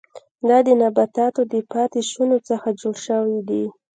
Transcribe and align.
دا 0.47 0.57
د 0.67 0.69
نباتاتو 0.81 1.41
د 1.53 1.55
پاتې 1.71 1.99
شونو 2.11 2.37
څخه 2.49 2.67
جوړ 2.81 2.95
شوي 3.07 3.39
دي. 3.49 3.63